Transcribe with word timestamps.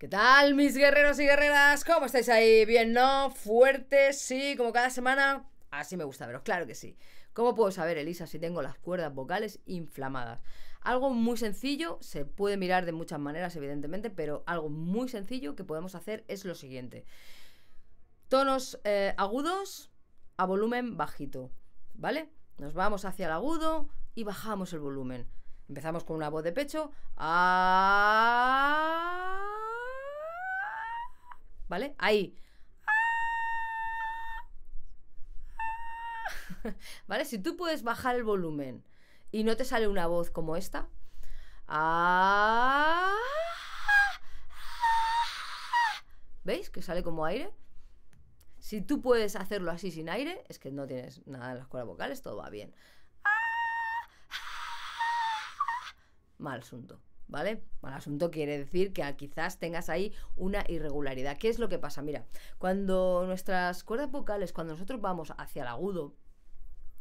¿Qué 0.00 0.08
tal, 0.08 0.54
mis 0.54 0.78
guerreros 0.78 1.20
y 1.20 1.24
guerreras? 1.24 1.84
¿Cómo 1.84 2.06
estáis 2.06 2.30
ahí? 2.30 2.64
¿Bien, 2.64 2.94
no? 2.94 3.28
¿Fuertes? 3.28 4.18
Sí, 4.18 4.54
como 4.56 4.72
cada 4.72 4.88
semana. 4.88 5.44
Así 5.70 5.98
me 5.98 6.04
gusta 6.04 6.26
veros, 6.26 6.40
claro 6.40 6.66
que 6.66 6.74
sí. 6.74 6.96
¿Cómo 7.34 7.54
puedo 7.54 7.70
saber, 7.70 7.98
Elisa, 7.98 8.26
si 8.26 8.38
tengo 8.38 8.62
las 8.62 8.78
cuerdas 8.78 9.12
vocales 9.12 9.60
inflamadas? 9.66 10.40
Algo 10.80 11.10
muy 11.10 11.36
sencillo, 11.36 11.98
se 12.00 12.24
puede 12.24 12.56
mirar 12.56 12.86
de 12.86 12.92
muchas 12.92 13.20
maneras, 13.20 13.54
evidentemente, 13.56 14.08
pero 14.08 14.42
algo 14.46 14.70
muy 14.70 15.10
sencillo 15.10 15.54
que 15.54 15.64
podemos 15.64 15.94
hacer 15.94 16.24
es 16.28 16.46
lo 16.46 16.54
siguiente. 16.54 17.04
Tonos 18.28 18.80
eh, 18.84 19.12
agudos 19.18 19.90
a 20.38 20.46
volumen 20.46 20.96
bajito, 20.96 21.50
¿vale? 21.92 22.30
Nos 22.56 22.72
vamos 22.72 23.04
hacia 23.04 23.26
el 23.26 23.32
agudo 23.32 23.90
y 24.14 24.24
bajamos 24.24 24.72
el 24.72 24.80
volumen. 24.80 25.28
Empezamos 25.68 26.04
con 26.04 26.16
una 26.16 26.30
voz 26.30 26.42
de 26.42 26.52
pecho. 26.52 26.90
¿Vale? 31.70 31.94
Ahí. 31.98 32.36
¿Vale? 37.06 37.24
Si 37.24 37.38
tú 37.38 37.56
puedes 37.56 37.84
bajar 37.84 38.16
el 38.16 38.24
volumen 38.24 38.84
y 39.30 39.44
no 39.44 39.56
te 39.56 39.64
sale 39.64 39.86
una 39.86 40.08
voz 40.08 40.32
como 40.32 40.56
esta. 40.56 40.88
¿Veis 46.42 46.70
que 46.70 46.82
sale 46.82 47.04
como 47.04 47.24
aire? 47.24 47.54
Si 48.58 48.82
tú 48.82 49.00
puedes 49.00 49.36
hacerlo 49.36 49.70
así 49.70 49.92
sin 49.92 50.08
aire, 50.08 50.44
es 50.48 50.58
que 50.58 50.72
no 50.72 50.88
tienes 50.88 51.24
nada 51.28 51.52
en 51.52 51.58
las 51.58 51.68
cuerdas 51.68 51.86
vocales, 51.86 52.20
todo 52.20 52.38
va 52.38 52.50
bien. 52.50 52.74
Mal 56.38 56.62
asunto, 56.62 57.00
¿vale? 57.30 57.62
Mal 57.80 57.94
asunto 57.94 58.30
quiere 58.30 58.58
decir 58.58 58.92
que 58.92 59.02
quizás 59.16 59.58
tengas 59.58 59.88
ahí 59.88 60.12
una 60.36 60.64
irregularidad. 60.68 61.38
¿Qué 61.38 61.48
es 61.48 61.58
lo 61.58 61.68
que 61.68 61.78
pasa? 61.78 62.02
Mira, 62.02 62.26
cuando 62.58 63.24
nuestras 63.26 63.84
cuerdas 63.84 64.10
vocales, 64.10 64.52
cuando 64.52 64.74
nosotros 64.74 65.00
vamos 65.00 65.32
hacia 65.38 65.62
el 65.62 65.68
agudo, 65.68 66.14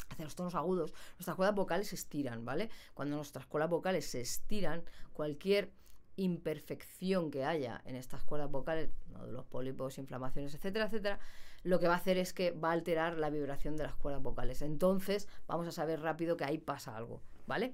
hacia 0.10 0.26
los 0.26 0.36
tonos 0.36 0.56
agudos, 0.56 0.94
nuestras 1.18 1.36
cuerdas 1.36 1.56
vocales 1.56 1.88
se 1.90 1.96
estiran, 1.96 2.46
¿vale? 2.46 2.70
Cuando 2.94 3.16
nuestras 3.16 3.46
cuerdas 3.46 3.70
vocales 3.70 4.06
se 4.10 4.22
estiran, 4.22 4.84
cualquier 5.14 5.72
imperfección 6.16 7.32
que 7.32 7.46
haya 7.46 7.82
en 7.86 7.96
estas 7.96 8.24
cuerdas 8.24 8.52
vocales, 8.52 8.90
los 9.30 9.46
pólipos, 9.46 9.98
inflamaciones, 9.98 10.54
etcétera, 10.54 10.86
etcétera, 10.86 11.20
lo 11.64 11.80
que 11.80 11.88
va 11.88 11.94
a 11.94 11.98
hacer 11.98 12.18
es 12.18 12.34
que 12.34 12.52
va 12.52 12.70
a 12.70 12.74
alterar 12.74 13.18
la 13.18 13.30
vibración 13.30 13.78
de 13.78 13.84
las 13.84 13.96
cuerdas 13.96 14.22
vocales. 14.22 14.62
Entonces, 14.62 15.28
vamos 15.48 15.68
a 15.68 15.72
saber 15.72 16.02
rápido 16.02 16.38
que 16.38 16.44
ahí 16.44 16.58
pasa 16.58 16.96
algo, 16.96 17.22
¿vale? 17.48 17.74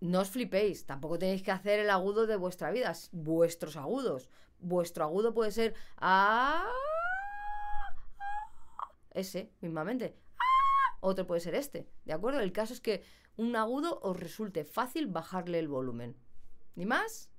No 0.00 0.20
os 0.20 0.30
flipéis, 0.30 0.86
tampoco 0.86 1.18
tenéis 1.18 1.42
que 1.42 1.50
hacer 1.50 1.78
el 1.78 1.90
agudo 1.90 2.26
de 2.26 2.36
vuestra 2.36 2.70
vida, 2.70 2.92
vuestros 3.12 3.76
agudos. 3.76 4.28
Vuestro 4.58 5.04
agudo 5.04 5.34
puede 5.34 5.52
ser 5.52 5.74
a 5.98 6.66
ese 9.10 9.52
mismamente. 9.60 10.16
Otro 11.00 11.26
puede 11.26 11.40
ser 11.40 11.54
este, 11.54 11.86
¿de 12.04 12.12
acuerdo? 12.12 12.40
El 12.40 12.52
caso 12.52 12.72
es 12.72 12.80
que 12.80 13.02
un 13.36 13.56
agudo 13.56 14.00
os 14.02 14.18
resulte 14.18 14.64
fácil 14.64 15.06
bajarle 15.06 15.58
el 15.58 15.68
volumen. 15.68 16.16
Ni 16.76 16.86
más 16.86 17.30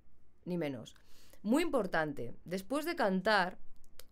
ni 0.46 0.58
menos. 0.58 0.96
Muy 1.44 1.64
importante, 1.64 2.36
después 2.46 2.86
de 2.86 2.96
cantar, 2.96 3.58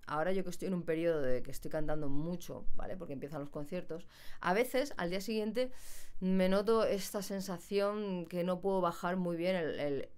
ahora 0.08 0.32
yo 0.32 0.44
que 0.44 0.50
estoy 0.50 0.68
en 0.68 0.74
un 0.74 0.84
periodo 0.84 1.22
de 1.22 1.44
que 1.44 1.52
estoy 1.52 1.70
cantando 1.70 2.10
mucho, 2.10 2.66
¿vale? 2.76 2.98
Porque 2.98 3.14
empiezan 3.14 3.42
los 3.42 3.50
conciertos, 3.50 4.08
a 4.40 4.54
veces 4.54 4.94
al 4.98 5.12
día 5.12 5.22
siguiente 5.22 5.72
me 6.20 6.50
noto 6.50 6.84
esta 6.84 7.22
sensación 7.22 8.26
que 8.26 8.44
no 8.44 8.60
puedo 8.60 8.82
bajar 8.82 9.18
muy 9.18 9.38
bien 9.38 9.56
el, 9.56 10.10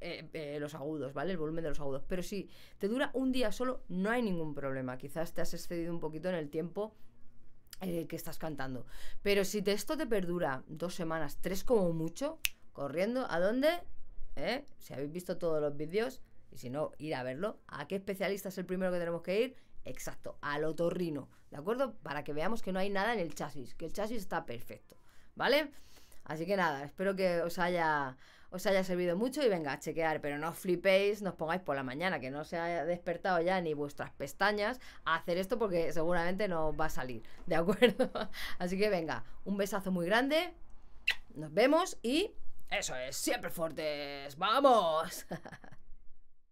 eh, 0.00 0.28
eh, 0.32 0.58
los 0.60 0.74
agudos, 0.74 1.12
¿vale? 1.12 1.32
El 1.32 1.38
volumen 1.38 1.64
de 1.64 1.70
los 1.70 1.80
agudos. 1.80 2.02
Pero 2.06 2.22
si 2.22 2.48
te 2.78 2.88
dura 2.88 3.10
un 3.14 3.32
día 3.32 3.52
solo, 3.52 3.82
no 3.88 4.10
hay 4.10 4.22
ningún 4.22 4.54
problema. 4.54 4.98
Quizás 4.98 5.32
te 5.32 5.40
has 5.40 5.54
excedido 5.54 5.92
un 5.92 6.00
poquito 6.00 6.28
en 6.28 6.34
el 6.34 6.50
tiempo 6.50 6.94
eh, 7.80 8.06
que 8.06 8.16
estás 8.16 8.38
cantando. 8.38 8.86
Pero 9.22 9.44
si 9.44 9.62
esto 9.64 9.96
te 9.96 10.06
perdura 10.06 10.64
dos 10.66 10.94
semanas, 10.94 11.38
tres 11.40 11.64
como 11.64 11.92
mucho, 11.92 12.38
corriendo, 12.72 13.26
¿a 13.30 13.40
dónde? 13.40 13.68
Si 14.78 14.94
habéis 14.94 15.12
visto 15.12 15.36
todos 15.36 15.60
los 15.60 15.76
vídeos, 15.76 16.22
y 16.50 16.58
si 16.58 16.70
no, 16.70 16.92
ir 16.98 17.14
a 17.14 17.22
verlo. 17.22 17.60
¿A 17.66 17.86
qué 17.86 17.96
especialista 17.96 18.48
es 18.48 18.58
el 18.58 18.66
primero 18.66 18.92
que 18.92 18.98
tenemos 18.98 19.22
que 19.22 19.42
ir? 19.42 19.56
Exacto, 19.84 20.38
al 20.42 20.64
otorrino, 20.64 21.28
¿de 21.50 21.56
acuerdo? 21.56 21.94
Para 22.02 22.22
que 22.22 22.32
veamos 22.32 22.62
que 22.62 22.72
no 22.72 22.78
hay 22.78 22.90
nada 22.90 23.14
en 23.14 23.20
el 23.20 23.34
chasis, 23.34 23.74
que 23.74 23.86
el 23.86 23.92
chasis 23.92 24.18
está 24.18 24.44
perfecto, 24.44 24.96
¿vale? 25.40 25.70
Así 26.24 26.44
que 26.44 26.54
nada, 26.54 26.84
espero 26.84 27.16
que 27.16 27.40
os 27.40 27.58
haya, 27.58 28.14
os 28.50 28.66
haya 28.66 28.84
servido 28.84 29.16
mucho 29.16 29.42
y 29.42 29.48
venga 29.48 29.72
a 29.72 29.80
chequear, 29.80 30.20
pero 30.20 30.36
no 30.36 30.50
os 30.50 30.58
flipéis, 30.58 31.22
no 31.22 31.30
os 31.30 31.36
pongáis 31.36 31.62
por 31.62 31.76
la 31.76 31.82
mañana, 31.82 32.20
que 32.20 32.30
no 32.30 32.44
se 32.44 32.58
haya 32.58 32.84
despertado 32.84 33.40
ya 33.40 33.58
ni 33.62 33.72
vuestras 33.72 34.10
pestañas 34.10 34.80
a 35.06 35.14
hacer 35.14 35.38
esto 35.38 35.58
porque 35.58 35.94
seguramente 35.94 36.46
no 36.46 36.76
va 36.76 36.84
a 36.84 36.90
salir, 36.90 37.22
¿de 37.46 37.56
acuerdo? 37.56 38.10
Así 38.58 38.76
que 38.76 38.90
venga, 38.90 39.24
un 39.46 39.56
besazo 39.56 39.90
muy 39.90 40.04
grande, 40.04 40.52
nos 41.34 41.54
vemos 41.54 41.96
y 42.02 42.32
eso 42.68 42.94
es, 42.94 43.16
siempre 43.16 43.50
fuertes, 43.50 44.36
vamos. 44.36 45.26